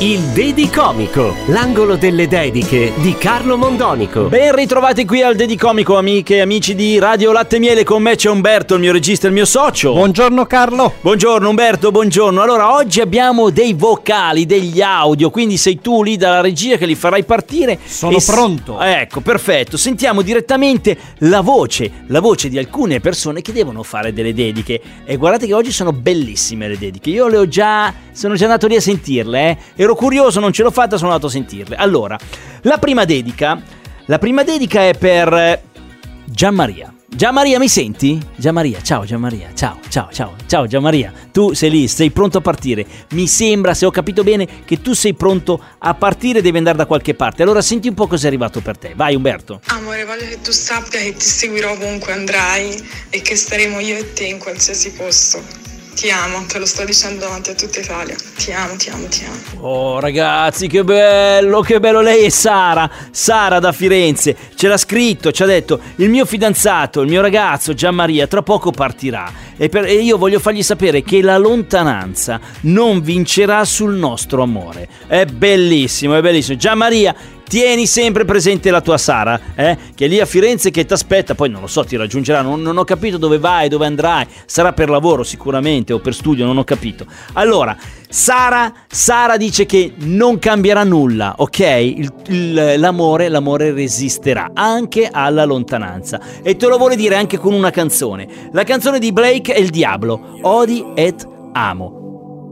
Il 0.00 0.20
Dedicomico, 0.34 1.34
l'angolo 1.46 1.96
delle 1.96 2.28
dediche 2.28 2.92
di 2.96 3.14
Carlo 3.16 3.56
Mondonico. 3.56 4.24
Ben 4.24 4.54
ritrovati 4.54 5.06
qui 5.06 5.22
al 5.22 5.34
Dedicomico, 5.34 5.96
amiche 5.96 6.36
e 6.36 6.40
amici 6.40 6.74
di 6.74 6.98
Radio 6.98 7.32
Latte 7.32 7.58
Miele. 7.58 7.82
Con 7.82 8.02
me 8.02 8.14
c'è 8.14 8.28
Umberto, 8.28 8.74
il 8.74 8.80
mio 8.80 8.92
regista 8.92 9.24
e 9.24 9.30
il 9.30 9.34
mio 9.34 9.46
socio. 9.46 9.94
Buongiorno 9.94 10.44
Carlo. 10.44 10.92
Buongiorno 11.00 11.48
Umberto, 11.48 11.90
buongiorno. 11.90 12.42
Allora, 12.42 12.74
oggi 12.74 13.00
abbiamo 13.00 13.48
dei 13.48 13.72
vocali, 13.72 14.44
degli 14.44 14.82
audio, 14.82 15.30
quindi 15.30 15.56
sei 15.56 15.80
tu 15.80 16.02
lì 16.02 16.18
dalla 16.18 16.42
regia 16.42 16.76
che 16.76 16.84
li 16.84 16.94
farai 16.94 17.24
partire. 17.24 17.78
Sono 17.82 18.18
E 18.18 18.22
pronto. 18.22 18.78
Ecco, 18.78 19.20
perfetto. 19.20 19.78
Sentiamo 19.78 20.20
direttamente 20.20 20.94
la 21.20 21.40
voce, 21.40 22.04
la 22.08 22.20
voce 22.20 22.50
di 22.50 22.58
alcune 22.58 23.00
persone 23.00 23.40
che 23.40 23.54
devono 23.54 23.82
fare 23.82 24.12
delle 24.12 24.34
dediche. 24.34 24.78
E 25.06 25.16
guardate 25.16 25.46
che 25.46 25.54
oggi 25.54 25.72
sono 25.72 25.92
bellissime 25.92 26.68
le 26.68 26.76
dediche. 26.76 27.08
Io 27.08 27.28
le 27.28 27.38
ho 27.38 27.48
già, 27.48 27.94
sono 28.12 28.34
già 28.34 28.44
andato 28.44 28.66
lì 28.66 28.76
a 28.76 28.80
sentirle, 28.82 29.40
eh. 29.40 29.45
Ero 29.74 29.94
curioso, 29.94 30.40
non 30.40 30.52
ce 30.52 30.62
l'ho 30.62 30.70
fatta, 30.70 30.96
sono 30.96 31.10
andato 31.10 31.26
a 31.26 31.30
sentirle. 31.30 31.76
Allora, 31.76 32.18
la 32.62 32.78
prima 32.78 33.04
dedica, 33.04 33.60
la 34.06 34.18
prima 34.18 34.42
dedica 34.42 34.82
è 34.88 34.94
per 34.96 35.32
eh, 35.32 35.62
Gianmaria. 36.24 36.92
Gianmaria, 37.08 37.58
mi 37.58 37.68
senti? 37.68 38.20
Gianmaria, 38.36 38.82
ciao 38.82 39.04
Gianmaria, 39.04 39.50
ciao, 39.54 39.78
ciao, 39.88 40.08
ciao, 40.12 40.34
ciao 40.46 40.66
Gianmaria. 40.66 41.12
Tu 41.32 41.54
sei 41.54 41.70
lì, 41.70 41.88
sei 41.88 42.10
pronto 42.10 42.38
a 42.38 42.40
partire. 42.40 42.84
Mi 43.10 43.26
sembra, 43.26 43.74
se 43.74 43.86
ho 43.86 43.90
capito 43.90 44.22
bene, 44.22 44.46
che 44.64 44.82
tu 44.82 44.92
sei 44.92 45.14
pronto 45.14 45.58
a 45.78 45.94
partire 45.94 46.42
devi 46.42 46.58
andare 46.58 46.76
da 46.76 46.84
qualche 46.84 47.14
parte. 47.14 47.42
Allora 47.42 47.62
senti 47.62 47.88
un 47.88 47.94
po' 47.94 48.06
cosa 48.06 48.24
è 48.24 48.26
arrivato 48.26 48.60
per 48.60 48.76
te. 48.76 48.92
Vai 48.94 49.14
Umberto. 49.14 49.60
Amore, 49.68 50.04
voglio 50.04 50.26
che 50.26 50.40
tu 50.42 50.50
sappia 50.50 51.00
che 51.00 51.14
ti 51.14 51.24
seguirò 51.24 51.72
ovunque 51.72 52.12
andrai 52.12 52.86
e 53.08 53.22
che 53.22 53.36
staremo 53.36 53.78
io 53.78 53.96
e 53.96 54.12
te 54.12 54.24
in 54.24 54.38
qualsiasi 54.38 54.92
posto. 54.92 55.40
Ti 55.96 56.10
amo, 56.10 56.44
te 56.46 56.58
lo 56.58 56.66
sto 56.66 56.84
dicendo 56.84 57.20
davanti 57.20 57.48
a 57.48 57.54
tutta 57.54 57.80
Italia. 57.80 58.14
Ti 58.36 58.52
amo, 58.52 58.76
ti 58.76 58.90
amo, 58.90 59.06
ti 59.06 59.24
amo. 59.24 59.66
Oh 59.66 59.98
ragazzi, 59.98 60.66
che 60.66 60.84
bello, 60.84 61.62
che 61.62 61.80
bello. 61.80 62.02
Lei 62.02 62.24
è 62.24 62.28
Sara, 62.28 62.88
Sara 63.10 63.60
da 63.60 63.72
Firenze. 63.72 64.36
Ce 64.56 64.68
l'ha 64.68 64.76
scritto, 64.76 65.32
ci 65.32 65.42
ha 65.42 65.46
detto, 65.46 65.80
il 65.96 66.10
mio 66.10 66.26
fidanzato, 66.26 67.00
il 67.00 67.08
mio 67.08 67.22
ragazzo 67.22 67.72
Gianmaria, 67.72 68.26
tra 68.26 68.42
poco 68.42 68.72
partirà. 68.72 69.32
E, 69.56 69.70
per- 69.70 69.86
e 69.86 69.94
io 69.94 70.18
voglio 70.18 70.38
fargli 70.38 70.62
sapere 70.62 71.02
che 71.02 71.22
la 71.22 71.38
lontananza 71.38 72.38
non 72.62 73.00
vincerà 73.00 73.64
sul 73.64 73.94
nostro 73.94 74.42
amore. 74.42 74.86
È 75.06 75.24
bellissimo, 75.24 76.14
è 76.14 76.20
bellissimo. 76.20 76.58
Gianmaria, 76.58 77.14
tieni 77.48 77.86
sempre 77.86 78.24
presente 78.24 78.70
la 78.70 78.80
tua 78.80 78.98
Sara, 78.98 79.40
eh? 79.54 79.76
che 79.94 80.06
è 80.06 80.08
lì 80.08 80.20
a 80.20 80.26
Firenze 80.26 80.70
che 80.70 80.84
ti 80.84 80.92
aspetta, 80.92 81.34
poi 81.34 81.48
non 81.48 81.60
lo 81.60 81.66
so, 81.66 81.84
ti 81.84 81.96
raggiungerà, 81.96 82.42
non, 82.42 82.60
non 82.60 82.76
ho 82.76 82.84
capito 82.84 83.16
dove 83.18 83.38
vai, 83.38 83.68
dove 83.68 83.86
andrai, 83.86 84.26
sarà 84.46 84.72
per 84.72 84.90
lavoro 84.90 85.22
sicuramente 85.22 85.92
o 85.92 85.98
per 86.00 86.14
studio, 86.14 86.44
non 86.44 86.58
ho 86.58 86.64
capito. 86.64 87.06
Allora, 87.34 87.76
Sara, 88.08 88.72
Sara 88.88 89.36
dice 89.36 89.66
che 89.66 89.92
non 89.98 90.38
cambierà 90.38 90.84
nulla, 90.84 91.34
ok? 91.38 91.58
Il- 91.58 92.12
il- 92.28 92.74
l'amore, 92.78 93.28
l'amore 93.28 93.72
resisterà 93.72 94.50
anche 94.54 95.08
alla 95.10 95.44
lontananza 95.44 96.20
e 96.42 96.56
te 96.56 96.66
lo 96.66 96.78
vuole 96.78 96.96
dire 96.96 97.14
anche 97.16 97.38
con 97.38 97.52
una 97.52 97.70
canzone. 97.70 98.26
La 98.52 98.64
canzone 98.64 98.98
di 98.98 99.12
Blake 99.12 99.52
è 99.54 99.58
il 99.58 99.70
Diablo, 99.70 100.38
Odi 100.42 100.84
et 100.94 101.26
Amo. 101.52 101.95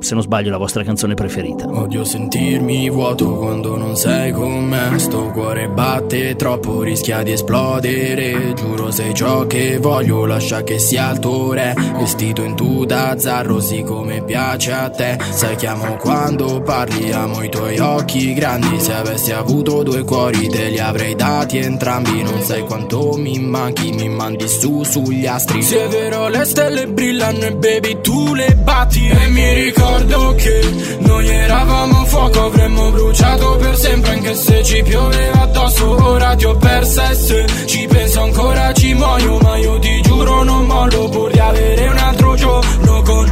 Se 0.04 0.12
non 0.12 0.22
sbaglio, 0.22 0.50
la 0.50 0.58
vostra 0.58 0.84
canzone 0.84 1.14
preferita. 1.14 1.66
Odio 1.66 2.04
sentirmi 2.04 2.90
vuoto 2.90 3.36
quando 3.36 3.78
non 3.78 3.96
sei 3.96 4.32
con 4.32 4.62
me. 4.62 4.98
Sto 4.98 5.30
cuore 5.30 5.66
batte 5.68 6.36
troppo, 6.36 6.82
rischia 6.82 7.22
di 7.22 7.32
esplodere. 7.32 8.52
Giuro 8.52 8.90
sei 8.90 9.14
ciò 9.14 9.46
che 9.46 9.78
voglio, 9.78 10.26
lascia 10.26 10.62
che 10.62 10.78
sia 10.78 11.10
il 11.10 11.20
tuo 11.20 11.54
re. 11.54 11.74
Vestito 11.96 12.42
in 12.42 12.54
tuta 12.54 13.18
zarro, 13.18 13.60
sì 13.60 13.82
come 13.82 14.22
piace 14.22 14.72
a 14.72 14.90
te. 14.90 15.16
Sai 15.30 15.56
che 15.56 15.68
amo 15.68 15.96
quando 15.96 16.60
parli, 16.60 17.10
amo 17.10 17.42
i 17.42 17.48
tuoi 17.48 17.78
occhi 17.78 18.34
grandi. 18.34 18.78
Se 18.80 18.92
avessi 18.92 19.32
avuto 19.32 19.82
due 19.82 20.04
cuori 20.04 20.50
te 20.50 20.68
li 20.68 20.80
avrei 20.80 21.14
dati 21.14 21.56
entrambi. 21.56 22.22
Non 22.22 22.42
sai 22.42 22.62
quanto 22.66 23.16
mi 23.16 23.38
manchi, 23.38 23.90
mi 23.92 24.10
mandi 24.10 24.46
su 24.48 24.82
sugli 24.84 25.24
astri. 25.24 25.62
Se 25.62 25.86
è 25.86 25.88
vero 25.88 26.28
le 26.28 26.44
stelle 26.44 26.88
brillano 26.88 27.38
e 27.38 27.54
baby 27.54 28.02
tu 28.02 28.34
le 28.34 28.54
batti. 28.54 29.08
E 29.08 29.28
mi 29.28 29.54
ricordo 29.54 29.93
che 30.34 30.96
noi 31.00 31.28
eravamo 31.28 32.04
fuoco 32.06 32.44
Avremmo 32.46 32.90
bruciato 32.90 33.56
per 33.56 33.76
sempre 33.76 34.10
anche 34.12 34.34
se 34.34 34.62
ci 34.62 34.82
pioveva 34.82 35.42
addosso. 35.42 36.04
Ora 36.04 36.34
ti 36.34 36.44
ho 36.44 36.56
persa 36.56 37.10
e 37.10 37.14
se 37.14 37.46
ci 37.66 37.86
penso 37.86 38.20
ancora 38.22 38.72
ci 38.72 38.94
muoio 38.94 39.38
Ma 39.38 39.56
io 39.56 39.78
ti 39.78 40.00
giuro 40.02 40.42
non 40.42 40.66
mollo 40.66 41.08
pur 41.08 41.30
di 41.30 41.38
avere 41.38 41.88
un 41.88 41.96
altro 41.98 42.34
giorno 42.34 43.02
con 43.02 43.23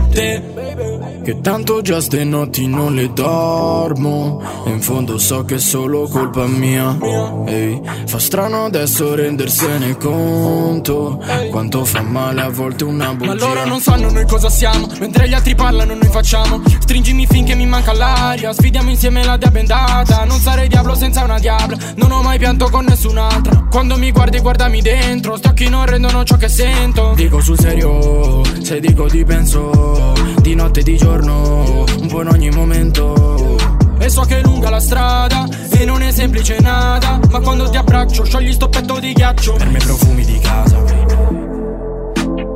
che 1.22 1.40
tanto 1.40 1.80
già 1.82 2.00
ste 2.00 2.24
notti 2.24 2.66
non 2.66 2.94
le 2.94 3.12
dormo. 3.12 4.42
E 4.66 4.70
in 4.70 4.80
fondo 4.82 5.18
so 5.18 5.44
che 5.44 5.54
è 5.54 5.58
solo 5.58 6.08
colpa 6.08 6.46
mia. 6.46 6.98
Ehi, 7.46 7.80
fa 8.06 8.18
strano 8.18 8.64
adesso 8.64 9.14
rendersene 9.14 9.96
conto. 9.96 11.22
Quanto 11.50 11.84
fa 11.84 12.02
male 12.02 12.42
a 12.42 12.50
volte 12.50 12.84
una 12.84 13.14
bugia. 13.14 13.32
Ma 13.32 13.38
loro 13.38 13.64
non 13.64 13.80
sanno 13.80 14.10
noi 14.10 14.26
cosa 14.26 14.50
siamo. 14.50 14.88
Mentre 14.98 15.28
gli 15.28 15.34
altri 15.34 15.54
parlano 15.54 15.94
noi 15.94 16.10
facciamo. 16.10 16.60
Stringimi 16.80 17.26
finché 17.26 17.54
mi 17.54 17.66
manca 17.66 17.92
l'aria. 17.92 18.52
Sfidiamo 18.52 18.90
insieme 18.90 19.24
la 19.24 19.36
dia 19.36 19.50
bendata. 19.50 20.24
Non 20.24 20.38
sarei 20.40 20.68
diavolo 20.68 20.94
senza 20.94 21.24
una 21.24 21.38
diabla. 21.38 21.76
Non 21.96 22.10
ho 22.10 22.22
mai 22.22 22.38
pianto 22.38 22.68
con 22.68 22.84
nessun'altra. 22.84 23.66
Quando 23.70 23.96
mi 23.96 24.10
guardi 24.10 24.40
guardami 24.40 24.82
dentro. 24.82 25.36
Sti 25.36 25.48
occhi 25.48 25.68
non 25.68 25.86
rendono 25.86 26.24
ciò 26.24 26.36
che 26.36 26.48
sento. 26.48 27.12
Dico 27.14 27.40
sul 27.40 27.58
serio, 27.58 28.42
se 28.60 28.80
dico 28.80 29.06
ti 29.06 29.24
penso. 29.24 30.12
Di 30.40 30.54
notte 30.54 30.80
e 30.80 30.82
di 30.82 30.96
giorno, 30.96 31.11
un 31.20 32.06
po' 32.08 32.22
in 32.22 32.28
ogni 32.28 32.50
momento. 32.50 33.56
E 33.98 34.08
so 34.08 34.22
che 34.22 34.38
è 34.38 34.42
lunga 34.42 34.68
la 34.68 34.80
strada 34.80 35.46
E 35.70 35.84
non 35.84 36.02
è 36.02 36.10
semplice 36.10 36.58
nada 36.58 37.20
Ma 37.30 37.38
quando 37.38 37.70
ti 37.70 37.76
abbraccio 37.76 38.24
sciogli 38.24 38.52
sto 38.52 38.68
petto 38.68 38.98
di 38.98 39.12
ghiaccio. 39.12 39.52
Per 39.52 39.68
me 39.68 39.78
profumi 39.78 40.24
di 40.24 40.38
casa 40.40 40.82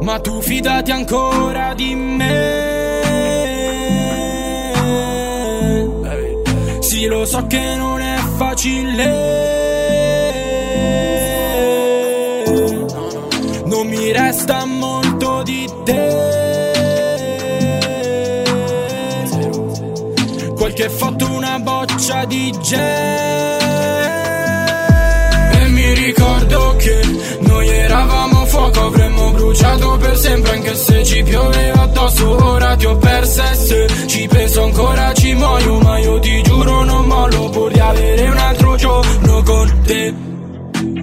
Ma 0.00 0.18
tu 0.20 0.40
fidati 0.40 0.92
ancora 0.92 1.74
di 1.74 1.94
me. 1.96 2.74
Sì 6.78 7.06
lo 7.06 7.24
so 7.24 7.44
che 7.48 7.74
non 7.76 8.00
è 8.00 8.16
facile. 8.36 9.04
Non 13.64 13.88
mi 13.88 14.12
resta 14.12 14.64
molto 14.64 15.42
di 15.42 15.68
te 15.84 16.35
Qualche 20.76 20.94
foto, 20.94 21.32
una 21.32 21.58
boccia 21.58 22.26
di 22.26 22.52
gel. 22.60 23.60
E 25.52 25.68
mi 25.68 25.94
ricordo 25.94 26.76
che 26.76 27.00
noi 27.40 27.66
eravamo 27.66 28.44
fuoco 28.44 28.80
Avremmo 28.80 29.30
bruciato 29.30 29.96
per 29.96 30.18
sempre 30.18 30.50
anche 30.52 30.74
se 30.74 31.02
ci 31.02 31.22
pioveva 31.22 31.80
addosso 31.80 32.44
Ora 32.44 32.76
ti 32.76 32.84
ho 32.84 32.94
persa 32.98 33.50
e 33.52 33.54
se 33.54 33.86
ci 34.06 34.28
penso 34.28 34.64
ancora 34.64 35.14
ci 35.14 35.32
muoio 35.32 35.78
Ma 35.78 35.98
io 35.98 36.18
ti 36.18 36.42
giuro 36.42 36.84
non 36.84 37.06
mollo 37.06 37.48
pur 37.48 37.72
di 37.72 37.80
avere 37.80 38.28
un 38.28 38.36
altro 38.36 38.76
giorno 38.76 39.42
con 39.44 39.80
te. 39.82 40.14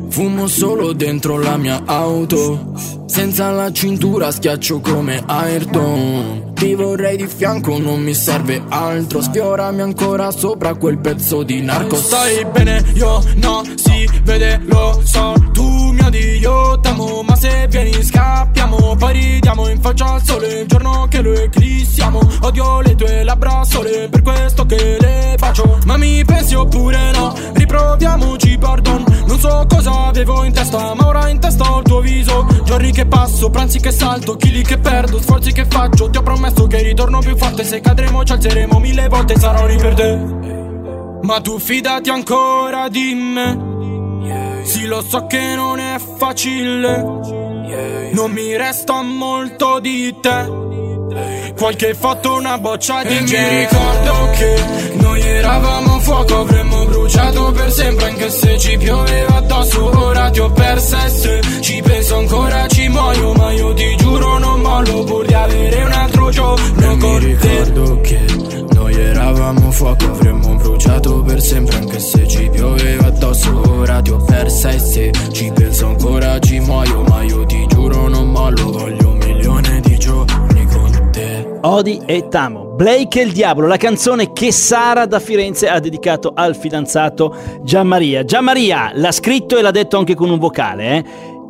Fumo 0.09 0.45
solo 0.45 0.93
dentro 0.93 1.39
la 1.39 1.57
mia 1.57 1.81
auto 1.83 2.73
Senza 3.07 3.49
la 3.49 3.71
cintura 3.71 4.29
schiaccio 4.29 4.81
come 4.81 5.23
Ayrton 5.25 6.52
Ti 6.63 6.75
vorrei 6.75 7.17
di 7.17 7.27
fianco, 7.27 7.77
non 7.77 8.01
mi 8.01 8.13
serve 8.13 8.63
altro. 8.69 9.21
Sfiorami 9.21 9.81
ancora 9.81 10.31
sopra 10.31 10.73
quel 10.75 10.97
pezzo 10.97 11.43
di 11.43 11.61
narco 11.61 11.97
Stai 11.97 12.45
bene, 12.45 12.81
io 12.93 13.21
no, 13.35 13.63
si 13.75 14.09
vede, 14.23 14.61
lo 14.63 15.01
so 15.03 15.33
Tu 15.51 15.72
odi, 16.13 16.37
io 16.37 16.79
t'amo 16.79 17.23
Ma 17.23 17.35
se 17.35 17.67
vieni 17.69 17.91
scappiamo. 18.03 18.95
Poi 18.95 19.13
ridiamo 19.13 19.67
in 19.69 19.81
faccia 19.81 20.13
al 20.13 20.23
sole 20.23 20.61
Il 20.61 20.67
giorno 20.67 21.07
che 21.09 21.21
lo 21.21 21.33
eclissiamo. 21.33 22.19
Odio 22.41 22.81
le 22.81 22.95
tue 22.95 23.23
labbra 23.23 23.63
sole 23.63 24.07
Per 24.09 24.21
questo 24.21 24.65
che 24.65 24.97
le 24.99 25.35
faccio. 25.37 25.79
Ma 25.85 25.97
mi 25.97 26.23
pensi 26.23 26.53
oppure 26.53 27.11
no? 27.11 27.33
Riproviamoci, 27.53 28.57
pardon. 28.57 29.03
Non 29.25 29.39
so 29.39 29.65
cosa 29.67 30.05
avevo 30.05 30.43
in 30.43 30.53
testa 30.53 30.93
Ma 30.93 31.07
ora 31.07 31.27
in 31.29 31.39
testa 31.39 31.71
ho 31.71 31.79
il 31.79 31.83
tuo 31.83 31.99
viso. 31.99 32.45
Giorni 32.63 32.91
che 32.91 33.05
passo, 33.05 33.49
pranzi 33.49 33.79
che 33.79 33.91
salto 33.91 34.35
Chili 34.35 34.63
che 34.63 34.77
perdo, 34.77 35.19
sforzi 35.19 35.51
che 35.51 35.65
faccio. 35.65 36.09
Ti 36.09 36.17
ho 36.17 36.21
promesso 36.23 36.67
che 36.67 36.81
ritorno 36.81 37.19
più 37.19 37.35
forte. 37.35 37.63
Se 37.63 37.79
cadremo 37.81 38.23
ci 38.23 38.33
alzeremo 38.33 38.79
mille 38.79 39.07
volte 39.07 39.37
Sarò 39.37 39.65
lì 39.65 39.77
per 39.77 39.93
te 39.93 40.19
Ma 41.21 41.41
tu 41.41 41.57
fidati 41.57 42.09
ancora 42.09 42.87
di 42.89 43.13
me 43.13 43.92
Sì 44.63 44.85
lo 44.85 45.01
so 45.01 45.25
che 45.27 45.55
non 45.55 45.79
è 45.79 45.97
facile. 46.17 46.97
Non 48.11 48.31
mi 48.31 48.55
resta 48.55 49.01
molto 49.01 49.79
di 49.79 50.15
te. 50.21 50.61
Qualche 51.57 51.93
foto, 51.93 52.35
una 52.35 52.57
boccia 52.57 53.03
di 53.03 53.15
E 53.15 53.21
mi 53.21 53.57
ricordo 53.59 54.29
che 54.37 54.93
noi 54.95 55.21
eravamo 55.21 55.99
fuoco 55.99 56.39
Avremmo 56.39 56.85
bruciato 56.85 57.51
per 57.51 57.71
sempre 57.71 58.05
anche 58.07 58.29
se 58.29 58.57
ci 58.57 58.77
pioveva 58.77 59.35
addosso. 59.35 59.99
Ora 59.99 60.29
ti 60.31 60.39
ho 60.39 60.51
persa 60.51 61.05
e 61.05 61.09
se 61.09 61.41
ci 61.61 61.81
penso 61.81 62.17
ancora 62.17 62.67
ci 62.67 62.87
muoio 62.87 63.33
Ma 63.33 63.51
io 63.51 63.73
ti 63.73 63.95
giuro 63.97 64.39
non 64.39 64.61
mollo 64.61 65.03
pur 65.03 65.25
di 65.25 65.33
avere 65.33 65.83
un 65.83 65.91
altro 65.91 66.29
giorno 66.29 66.91
E 66.91 66.95
mi 66.95 67.19
ricordo 67.19 68.01
che 68.01 68.32
eravamo 69.33 69.71
fuoco 69.71 70.05
Avremmo 70.05 70.55
bruciato 70.55 71.21
per 71.21 71.41
sempre 71.41 71.77
anche 71.77 71.99
se 71.99 72.27
ci 72.27 72.49
pioveva 72.49 73.07
addosso 73.07 73.61
Ora 73.79 74.01
ti 74.01 74.11
ho 74.11 74.17
persa 74.17 74.69
e 74.69 74.79
se 74.79 75.11
ci 75.31 75.51
penso 75.53 75.87
ancora 75.87 76.39
ci 76.39 76.59
muoio 76.59 77.01
Ma 77.01 77.23
io 77.23 77.45
ti 77.45 77.65
giuro 77.67 78.07
non 78.07 78.29
mollo 78.29 78.71
Voglio 78.71 79.09
un 79.09 79.17
milione 79.17 79.81
di 79.81 79.97
giorni 79.97 80.65
con 80.67 81.09
te 81.11 81.59
Odi 81.65 82.01
e 82.05 82.27
Tamo. 82.27 82.73
Blake 82.75 83.21
e 83.21 83.23
il 83.23 83.31
Diavolo, 83.31 83.67
la 83.67 83.77
canzone 83.77 84.33
che 84.33 84.51
Sara 84.51 85.05
da 85.05 85.21
Firenze 85.21 85.69
ha 85.69 85.79
dedicato 85.79 86.33
al 86.35 86.57
fidanzato 86.57 87.33
Gianmaria. 87.61 88.25
Gianmaria 88.25 88.91
l'ha 88.95 89.13
scritto 89.13 89.57
e 89.57 89.61
l'ha 89.61 89.71
detto 89.71 89.97
anche 89.97 90.13
con 90.13 90.29
un 90.29 90.39
vocale, 90.39 90.97
eh? 90.97 91.03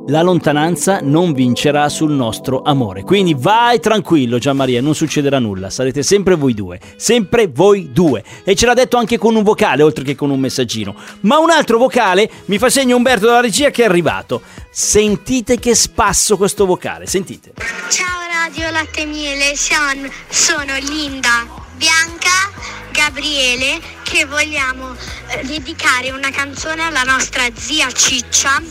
La 0.07 0.21
lontananza 0.21 0.99
non 1.01 1.31
vincerà 1.31 1.87
sul 1.87 2.11
nostro 2.11 2.61
amore. 2.61 3.03
Quindi 3.03 3.35
vai 3.37 3.79
tranquillo, 3.79 4.37
Gianmaria, 4.37 4.81
non 4.81 4.93
succederà 4.95 5.39
nulla. 5.39 5.69
Sarete 5.69 6.03
sempre 6.03 6.35
voi 6.35 6.53
due. 6.53 6.77
Sempre 6.97 7.47
voi 7.47 7.89
due. 7.93 8.21
E 8.43 8.53
ce 8.53 8.65
l'ha 8.65 8.73
detto 8.73 8.97
anche 8.97 9.17
con 9.17 9.33
un 9.35 9.43
vocale, 9.43 9.81
oltre 9.81 10.03
che 10.03 10.15
con 10.15 10.29
un 10.29 10.41
messaggino. 10.41 10.93
Ma 11.21 11.37
un 11.37 11.49
altro 11.49 11.77
vocale 11.77 12.29
mi 12.45 12.57
fa 12.57 12.69
segno 12.69 12.97
Umberto 12.97 13.27
dalla 13.27 13.39
regia 13.39 13.69
che 13.69 13.83
è 13.83 13.85
arrivato. 13.85 14.41
Sentite 14.69 15.57
che 15.57 15.73
spasso 15.73 16.35
questo 16.35 16.65
vocale. 16.65 17.05
Sentite. 17.05 17.53
Ciao 17.87 18.23
Radio 18.29 18.71
Latte 18.71 19.05
Miele, 19.05 19.55
son- 19.55 20.11
sono 20.27 20.73
Linda, 20.79 21.47
Bianca, 21.77 22.51
Gabriele 22.91 23.79
che 24.03 24.25
vogliamo 24.25 24.95
eh, 25.29 25.45
dedicare 25.45 26.11
una 26.11 26.29
canzone 26.29 26.83
alla 26.83 27.03
nostra 27.03 27.43
zia 27.53 27.89
Ciccia 27.89 28.61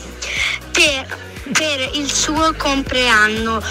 per, 0.83 1.19
per 1.53 1.91
il 1.95 2.11
suo 2.11 2.55
compleanno 2.57 3.63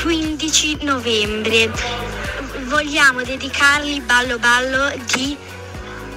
15 0.00 0.84
novembre. 0.84 1.68
Vogliamo 2.66 3.22
dedicargli 3.22 4.00
Ballo 4.02 4.38
Ballo 4.38 4.92
di 5.12 5.36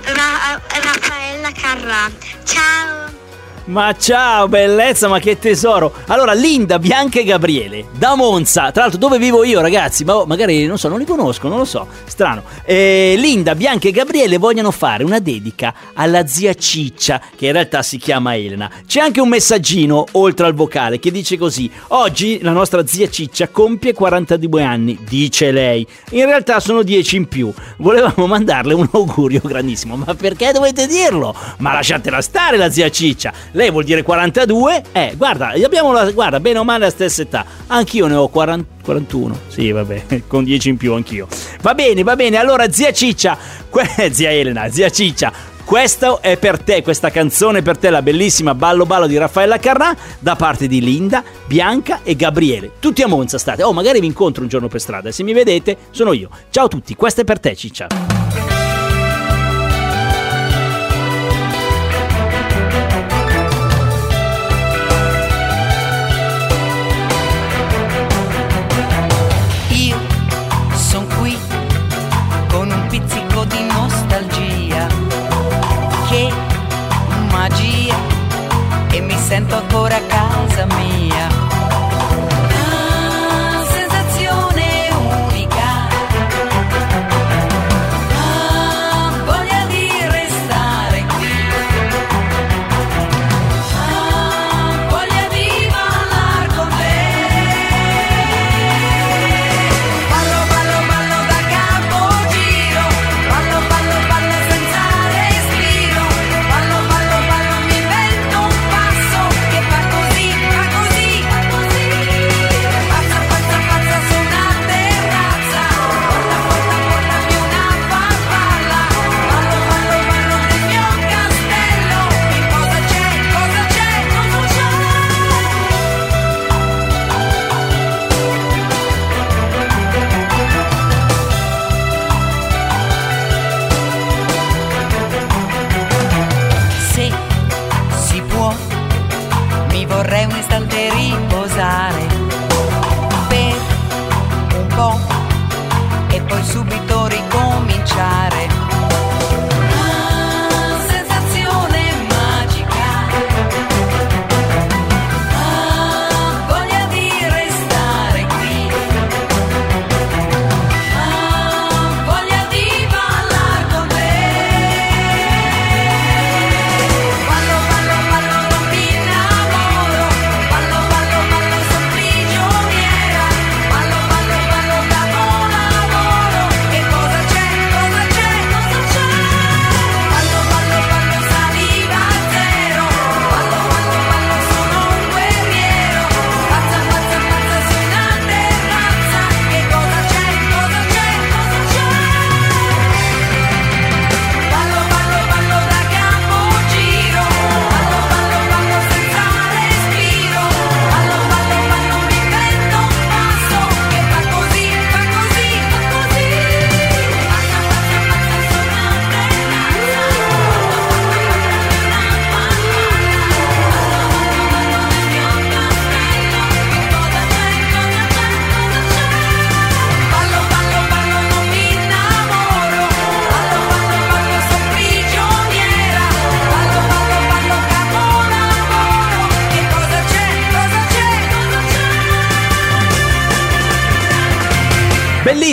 Ra- 0.04 0.62
Raffaella 0.68 1.52
Carrà. 1.52 2.12
Ciao! 2.44 3.23
Ma 3.66 3.96
ciao, 3.98 4.50
bellezza, 4.50 5.08
ma 5.08 5.20
che 5.20 5.40
tesoro. 5.40 5.94
Allora, 6.08 6.34
Linda, 6.34 6.80
Bianca 6.80 7.22
e 7.22 7.24
Gabriele, 7.24 7.86
da 7.98 8.14
Monza. 8.14 8.72
Tra 8.72 8.82
l'altro, 8.82 9.00
dove 9.00 9.18
vivo 9.18 9.46
io, 9.46 9.62
ragazzi? 9.62 10.04
Ma 10.04 10.18
oh, 10.18 10.26
magari, 10.26 10.66
non 10.66 10.78
so, 10.78 10.90
non 10.90 11.00
li 11.00 11.06
conosco, 11.06 11.48
non 11.48 11.60
lo 11.60 11.64
so. 11.64 11.88
Strano. 12.04 12.44
Eh, 12.66 13.16
Linda, 13.18 13.56
Bianca 13.56 13.88
e 13.88 13.92
Gabriele 13.92 14.38
vogliono 14.38 14.70
fare 14.72 15.06
una 15.06 15.20
dedica 15.20 15.74
alla 15.94 16.28
zia 16.28 16.54
Ciccia, 16.54 17.22
che 17.38 17.46
in 17.46 17.54
realtà 17.54 17.84
si 17.84 17.98
chiama 17.98 18.36
Elena. 18.36 18.70
C'è 18.86 19.00
anche 19.00 19.22
un 19.22 19.30
messaggino, 19.30 20.08
oltre 20.12 20.46
al 20.46 20.54
vocale, 20.54 21.00
che 21.00 21.10
dice 21.10 21.38
così. 21.38 21.72
Oggi 21.90 22.42
la 22.42 22.52
nostra 22.52 22.86
zia 22.86 23.10
Ciccia 23.10 23.48
compie 23.48 23.94
42 23.94 24.62
anni, 24.62 25.00
dice 25.08 25.52
lei. 25.52 25.88
In 26.10 26.26
realtà 26.26 26.60
sono 26.60 26.84
10 26.84 27.16
in 27.16 27.28
più. 27.30 27.54
Volevamo 27.78 28.28
mandarle 28.28 28.74
un 28.74 28.90
augurio 28.92 29.40
grandissimo. 29.42 29.96
Ma 29.96 30.14
perché 30.16 30.52
dovete 30.52 30.86
dirlo? 30.86 31.34
Ma 31.60 31.72
lasciatela 31.72 32.22
stare 32.22 32.58
la 32.58 32.70
zia 32.70 32.90
Ciccia. 32.90 33.32
Lei 33.54 33.70
vuol 33.70 33.84
dire 33.84 34.02
42? 34.02 34.84
Eh, 34.92 35.14
guarda, 35.16 35.50
abbiamo 35.50 35.92
la, 35.92 36.10
guarda, 36.12 36.40
bene 36.40 36.58
o 36.58 36.64
male 36.64 36.86
la 36.86 36.90
stessa 36.90 37.22
età. 37.22 37.46
Anch'io 37.68 38.08
ne 38.08 38.16
ho 38.16 38.28
40, 38.28 38.84
41. 38.84 39.40
Sì, 39.48 39.72
vabbè, 39.72 40.24
con 40.28 40.44
10 40.44 40.70
in 40.70 40.78
più 40.78 40.94
anch'io. 40.94 41.28
Va 41.62 41.74
bene, 41.76 42.04
va 42.04 42.16
bene. 42.16 42.38
Allora, 42.38 42.72
zia 42.72 42.92
Ciccia, 42.92 43.38
que- 43.70 44.10
zia 44.12 44.32
Elena, 44.32 44.70
zia 44.70 44.90
Ciccia, 44.90 45.32
questo 45.64 46.20
è 46.22 46.38
per 46.38 46.60
te, 46.60 46.82
questa 46.82 47.12
canzone 47.12 47.62
per 47.62 47.78
te, 47.78 47.92
la 47.92 48.02
bellissima 48.02 48.56
Ballo 48.56 48.86
Ballo 48.86 49.06
di 49.06 49.18
Raffaella 49.18 49.60
Carrà, 49.60 49.96
da 50.18 50.36
parte 50.36 50.68
di 50.68 50.82
Linda, 50.82 51.24
Bianca 51.46 52.00
e 52.04 52.16
Gabriele. 52.16 52.72
Tutti 52.80 53.04
a 53.04 53.08
Monza 53.08 53.38
state. 53.38 53.62
Oh, 53.62 53.72
magari 53.72 54.00
vi 54.00 54.08
incontro 54.08 54.42
un 54.42 54.50
giorno 54.50 54.68
per 54.68 54.82
strada. 54.82 55.12
Se 55.12 55.22
mi 55.22 55.34
vedete, 55.34 55.78
sono 55.92 56.14
io. 56.14 56.30
Ciao 56.50 56.66
a 56.66 56.70
tutti, 56.70 56.96
questa 56.96 57.22
è 57.22 57.24
per 57.24 57.40
te, 57.40 57.56
Ciccia. 57.56 58.23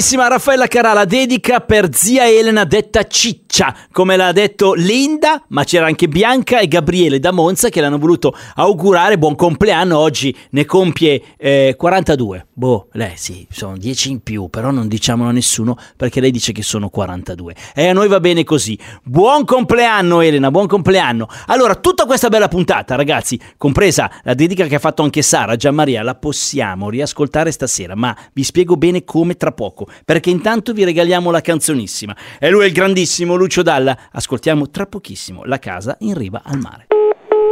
Bellissima 0.00 0.28
Raffaella 0.28 0.66
Carala, 0.66 1.04
dedica 1.04 1.60
per 1.60 1.94
zia 1.94 2.26
Elena 2.26 2.64
detta 2.64 3.06
Ciccia, 3.06 3.76
come 3.92 4.16
l'ha 4.16 4.32
detto 4.32 4.72
Linda, 4.72 5.44
ma 5.48 5.62
c'era 5.62 5.84
anche 5.84 6.08
Bianca 6.08 6.58
e 6.58 6.68
Gabriele 6.68 7.18
da 7.18 7.32
Monza 7.32 7.68
che 7.68 7.82
l'hanno 7.82 7.98
voluto 7.98 8.34
augurare 8.54 9.18
buon 9.18 9.34
compleanno, 9.34 9.98
oggi 9.98 10.34
ne 10.52 10.64
compie 10.64 11.20
eh, 11.36 11.74
42. 11.76 12.46
Boh, 12.54 12.88
lei 12.92 13.12
sì, 13.16 13.46
sono 13.50 13.76
10 13.76 14.10
in 14.10 14.22
più, 14.22 14.48
però 14.48 14.70
non 14.70 14.88
diciamolo 14.88 15.28
a 15.28 15.32
nessuno 15.32 15.76
perché 15.96 16.20
lei 16.20 16.30
dice 16.30 16.52
che 16.52 16.62
sono 16.62 16.88
42. 16.88 17.54
E 17.74 17.88
a 17.88 17.92
noi 17.92 18.08
va 18.08 18.20
bene 18.20 18.42
così. 18.42 18.78
Buon 19.02 19.44
compleanno 19.44 20.22
Elena, 20.22 20.50
buon 20.50 20.66
compleanno. 20.66 21.28
Allora, 21.48 21.74
tutta 21.74 22.06
questa 22.06 22.28
bella 22.28 22.48
puntata, 22.48 22.94
ragazzi, 22.94 23.38
compresa 23.58 24.10
la 24.22 24.32
dedica 24.32 24.64
che 24.66 24.76
ha 24.76 24.78
fatto 24.78 25.02
anche 25.02 25.20
Sara, 25.20 25.56
Gianmaria, 25.56 26.02
la 26.02 26.14
possiamo 26.14 26.88
riascoltare 26.88 27.50
stasera, 27.50 27.94
ma 27.94 28.16
vi 28.32 28.44
spiego 28.44 28.76
bene 28.76 29.04
come 29.04 29.36
tra 29.36 29.52
poco, 29.52 29.88
perché 30.04 30.30
intanto 30.30 30.72
vi 30.72 30.84
regaliamo 30.84 31.30
la 31.30 31.40
canzonissima. 31.40 32.16
E 32.38 32.50
lui 32.50 32.64
è 32.64 32.66
il 32.66 32.72
grandissimo 32.72 33.34
Lucio 33.34 33.62
Dalla. 33.62 33.96
Ascoltiamo 34.12 34.70
tra 34.70 34.86
pochissimo 34.86 35.44
La 35.44 35.58
casa 35.58 35.96
in 36.00 36.14
riva 36.16 36.42
al 36.44 36.58
mare. 36.58 36.86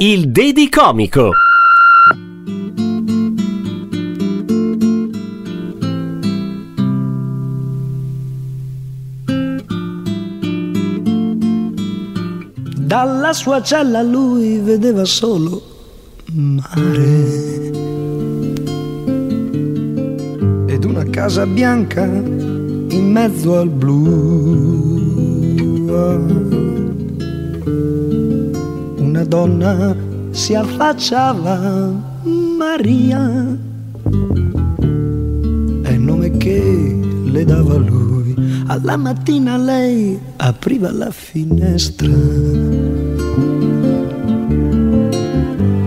Il 0.01 0.31
Dedi 0.31 0.69
Comico. 0.69 1.31
Dalla 12.89 13.35
sua 13.35 13.61
cella 13.61 14.01
lui 14.01 14.59
vedeva 14.61 15.05
solo 15.05 15.63
mare 16.33 17.78
casa 21.19 21.45
bianca 21.47 22.05
in 22.05 23.11
mezzo 23.11 23.59
al 23.59 23.69
blu. 23.69 23.97
Una 28.99 29.25
donna 29.25 29.97
si 30.31 30.55
affacciava, 30.55 31.91
Maria, 32.57 33.45
è 35.83 35.91
il 35.91 36.01
nome 36.01 36.37
che 36.37 37.01
le 37.25 37.45
dava 37.45 37.75
lui. 37.79 38.37
Alla 38.69 38.97
mattina 38.97 39.57
lei 39.57 40.17
apriva 40.37 40.93
la 40.93 41.11
finestra 41.11 42.15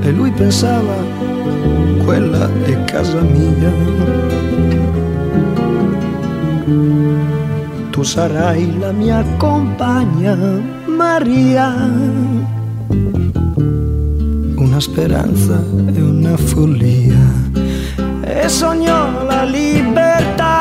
e 0.02 0.12
lui 0.12 0.32
pensava, 0.32 0.96
quella 2.04 2.50
è 2.66 2.84
casa 2.84 3.22
mia. 3.22 4.31
Tu 7.92 8.04
sarai 8.04 8.78
la 8.80 8.92
mia 8.92 9.24
compagna, 9.38 10.36
Maria. 10.86 11.68
Una 14.56 14.80
speranza 14.80 15.62
e 15.94 16.02
una 16.02 16.38
follia. 16.38 17.24
E 18.24 18.48
sognò 18.48 19.24
la 19.24 19.44
libertà. 19.44 20.60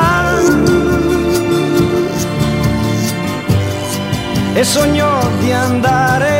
E 4.55 4.64
sognò 4.64 5.21
di 5.38 5.52
andare 5.52 6.39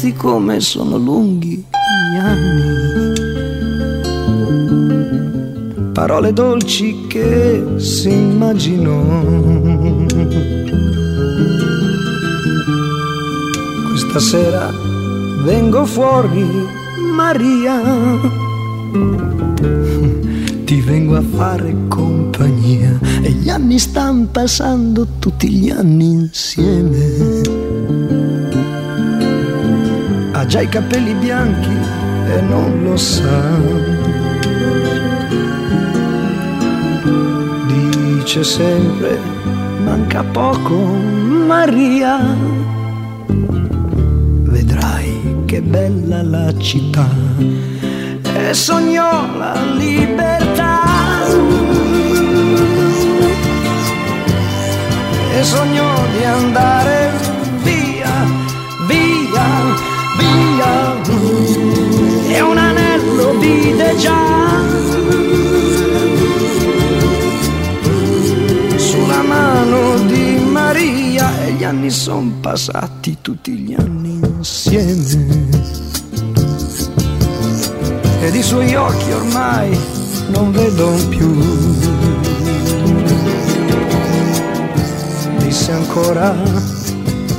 silenzi 0.00 0.14
come 0.14 0.60
sono 0.60 0.96
lunghi 0.96 1.62
gli 2.10 2.16
anni. 2.16 3.18
Parole 5.92 6.32
dolci 6.32 7.06
che 7.06 7.62
si 7.76 8.10
immaginò. 8.10 9.02
Questa 13.90 14.18
sera 14.18 14.70
vengo 15.44 15.84
fuori, 15.84 16.46
Maria. 17.14 17.82
Ti 20.64 20.80
vengo 20.80 21.16
a 21.16 21.22
fare 21.22 21.76
compagnia 21.88 22.98
e 23.20 23.30
gli 23.32 23.50
anni 23.50 23.78
stanno 23.78 24.28
passando 24.32 25.06
tutti 25.18 25.50
gli 25.50 25.68
anni 25.68 26.04
insieme. 26.06 27.69
Ha 30.40 30.46
già 30.46 30.62
i 30.62 30.70
capelli 30.70 31.12
bianchi 31.12 31.76
e 32.26 32.40
non 32.40 32.82
lo 32.82 32.96
sa. 32.96 33.58
Dice 37.66 38.42
sempre, 38.42 39.18
manca 39.84 40.22
poco, 40.22 40.76
Maria. 40.76 42.34
Vedrai 44.46 45.42
che 45.44 45.60
bella 45.60 46.22
la 46.22 46.56
città 46.56 47.06
e 48.34 48.54
sognò 48.54 49.36
la 49.36 49.60
libertà. 49.76 51.26
E 55.34 55.44
sognò 55.44 56.06
di 56.16 56.24
andare 56.24 57.09
già 63.96 64.62
sulla 68.76 69.22
mano 69.22 69.98
di 70.06 70.38
Maria 70.50 71.44
e 71.44 71.52
gli 71.52 71.64
anni 71.64 71.90
sono 71.90 72.32
passati 72.40 73.18
tutti 73.20 73.52
gli 73.52 73.74
anni 73.78 74.20
insieme 74.22 75.48
ed 78.22 78.34
i 78.34 78.42
suoi 78.42 78.74
occhi 78.74 79.10
ormai 79.12 79.78
non 80.28 80.52
vedo 80.52 80.94
più. 81.08 81.34
Disse 85.38 85.72
ancora, 85.72 86.34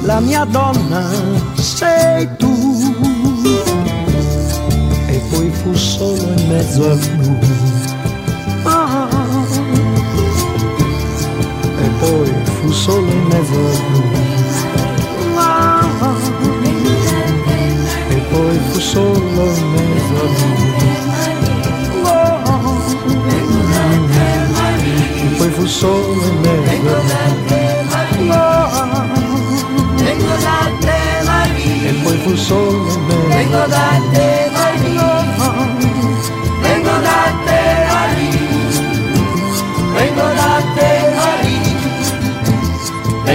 la 0.04 0.20
mia 0.20 0.44
donna 0.46 1.10
sei 1.56 2.28
tu. 2.38 2.71
Poi 5.32 5.50
fu 5.50 5.74
solo 5.74 6.28
in 6.36 6.48
mezzo 6.50 6.92
blu. 7.16 7.40
Ah. 8.64 9.08
E 11.80 11.90
poi 12.00 12.32
fu 12.60 12.72
solo 12.72 13.10
in 13.10 13.24
mezzo 13.28 13.60
blu. 13.88 14.02
Ah. 15.38 15.88
E 18.10 18.16
poi 18.30 18.60
fu 18.72 18.80
solo 18.80 19.16
in 19.16 19.72
mezzo 19.72 20.16
al 20.22 20.30
blu. 20.36 20.60
E 25.16 25.28
poi 25.38 25.50
fu 25.50 25.66
solo 25.66 26.24
in 26.24 26.40
mezzo 26.42 26.92
al 26.92 27.06
blu. 27.46 27.60
E 31.84 31.94
poi 32.04 32.18
fu 32.18 32.36
solo 32.36 32.92
in 32.92 33.06
mezzo 33.08 34.51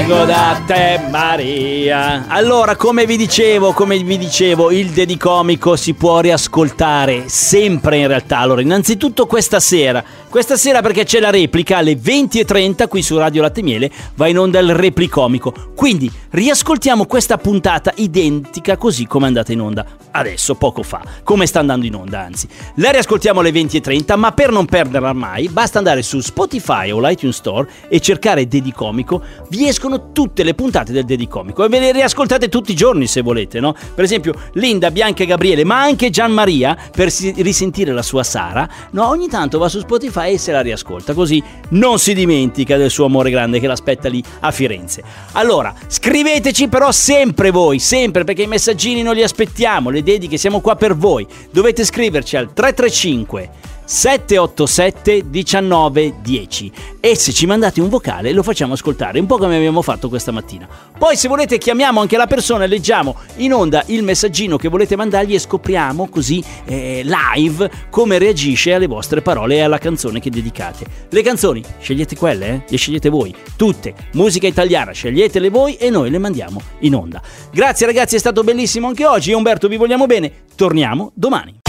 Vengo 0.07 0.25
da 0.25 0.63
te 0.65 1.01
Maria. 1.11 2.27
Allora, 2.29 2.77
come 2.77 3.07
vi 3.07 3.17
dicevo, 3.17 3.73
come 3.73 3.99
vi 3.99 4.17
dicevo, 4.17 4.71
il 4.71 4.91
Dedicomico 4.91 5.75
si 5.75 5.95
può 5.95 6.21
riascoltare 6.21 7.25
sempre 7.27 7.99
in 7.99 8.07
realtà. 8.07 8.39
Allora, 8.39 8.61
innanzitutto 8.61 9.27
questa 9.27 9.59
sera. 9.59 10.05
Questa 10.29 10.57
sera 10.57 10.81
perché 10.81 11.03
c'è 11.03 11.19
la 11.19 11.31
replica 11.31 11.79
alle 11.79 11.95
20.30 11.95 12.87
qui 12.87 13.03
su 13.03 13.19
Radio 13.19 13.43
Latte 13.43 13.63
Miele, 13.63 13.91
va 14.15 14.29
in 14.29 14.39
onda 14.39 14.61
il 14.61 14.77
Replicomico. 14.77 15.73
Quindi 15.75 16.09
riascoltiamo 16.31 17.07
questa 17.07 17.37
puntata 17.37 17.93
identica 17.97 18.77
così 18.77 19.09
come 19.09 19.25
è 19.25 19.29
andata 19.29 19.51
in 19.51 19.61
onda 19.61 20.05
adesso, 20.17 20.55
poco 20.55 20.83
fa, 20.83 21.03
come 21.23 21.47
sta 21.47 21.61
andando 21.61 21.87
in 21.87 21.95
onda 21.95 22.21
anzi. 22.21 22.49
La 22.77 22.91
riascoltiamo 22.91 23.41
alle 23.41 23.51
20.30, 23.51 24.19
ma 24.19 24.33
per 24.33 24.51
non 24.51 24.65
perderla 24.67 25.13
mai 25.13 25.49
basta 25.49 25.79
andare 25.79 26.03
su 26.03 26.21
Spotify 26.21 26.91
o 26.91 27.01
l'iTunes 27.01 27.37
Store 27.37 27.69
e 27.89 28.01
cercare 28.01 28.49
Dedi 28.49 28.73
Comico, 28.73 29.23
vi 29.49 29.69
escono 29.69 29.96
tutte 30.13 30.43
le 30.43 30.55
puntate 30.55 30.93
del 30.93 31.05
Dedi 31.05 31.29
Comico 31.29 31.65
e 31.65 31.69
ve 31.69 31.79
le 31.79 31.93
riascoltate 31.93 32.49
tutti 32.49 32.73
i 32.73 32.75
giorni 32.75 33.07
se 33.07 33.21
volete, 33.21 33.61
no? 33.61 33.75
Per 33.95 34.05
esempio 34.05 34.35
Linda, 34.55 34.91
Bianca 34.91 35.23
e 35.23 35.27
Gabriele, 35.27 35.65
ma 35.65 35.81
anche 35.81 36.11
Gian 36.11 36.33
Maria 36.33 36.77
per 36.91 37.13
risentire 37.37 37.93
la 37.93 38.03
sua 38.03 38.23
Sara, 38.23 38.69
no? 38.93 39.09
Ogni 39.09 39.29
tanto 39.29 39.59
va 39.59 39.69
su 39.69 39.81
Spotify 39.81 40.33
e 40.33 40.39
se 40.39 40.53
la 40.53 40.61
riascolta, 40.61 41.15
così 41.15 41.43
non 41.71 41.99
si 41.99 42.15
dimentica 42.15 42.77
del 42.77 42.91
suo 42.91 43.07
amore 43.07 43.31
grande 43.31 43.61
che 43.61 43.67
l'aspetta 43.67 44.09
lì 44.09 44.23
a 44.41 44.51
Firenze. 44.51 45.03
Allora, 45.33 45.75
scriveteci 45.87 46.69
però 46.69 46.93
sempre 46.93 47.51
voi, 47.51 47.79
sempre 47.79 48.25
perché 48.25 48.43
i 48.43 48.47
messaggini 48.47 49.03
non 49.03 49.15
li 49.15 49.23
aspettiamo, 49.23 49.91
le 49.91 50.03
dediche 50.03 50.37
siamo 50.37 50.61
qua 50.61 50.77
per 50.77 50.97
voi. 50.97 51.27
Dovete 51.51 51.85
scriverci 51.85 52.37
al 52.37 52.53
335 52.53 53.66
787 53.87 55.25
1910 55.31 56.73
e 57.01 57.15
se 57.15 57.33
ci 57.33 57.47
mandate 57.47 57.81
un 57.81 57.89
vocale 57.89 58.33
lo 58.33 58.43
facciamo 58.43 58.73
ascoltare 58.73 59.21
un 59.21 59.27
po' 59.27 59.39
come 59.39 59.57
abbiamo 59.57 59.81
fatto 59.81 60.09
questa 60.09 60.33
mattina. 60.33 60.69
Poi 60.99 61.17
se 61.17 61.29
volete 61.29 61.57
chiamiamo 61.57 62.01
anche 62.01 62.17
la 62.17 62.27
persona 62.27 62.65
e 62.65 62.67
leggiamo 62.67 63.17
in 63.37 63.53
onda 63.53 63.85
il 63.87 64.03
messaggino 64.03 64.57
che 64.57 64.69
volete 64.69 64.97
mandargli 64.97 65.35
e 65.35 65.39
scopriamo 65.39 66.09
così 66.09 66.43
eh, 66.65 67.03
live 67.05 67.71
come 67.91 68.19
reagisce 68.19 68.75
alle 68.75 68.89
vostre 68.89 69.23
parole 69.23 69.55
e 69.57 69.61
alla 69.61 69.79
canzone 69.79 70.19
che 70.21 70.31
dedicate. 70.31 70.85
Le 71.09 71.23
canzoni 71.23 71.63
scegliete 71.79 72.17
quelle 72.17 72.47
eh? 72.49 72.65
le 72.69 72.77
scegliete 72.77 73.09
voi. 73.09 73.35
Tutte. 73.57 73.95
Musica 74.13 74.49
italiana 74.49 74.91
sceglietele 74.91 75.49
voi 75.49 75.77
e 75.77 75.91
noi 75.91 76.11
le 76.11 76.19
mandiamo 76.19 76.61
in 76.81 76.95
onda. 76.97 77.23
Grazie 77.53 77.87
ragazzi 77.87 78.17
è 78.17 78.19
stato 78.19 78.43
bellissimo 78.43 78.89
anche 78.89 79.07
oggi. 79.07 79.33
Umberto 79.33 79.69
vi 79.69 79.77
vogliamo 79.77 80.07
bene? 80.07 80.33
Torniamo 80.57 81.13
domani 81.15 81.61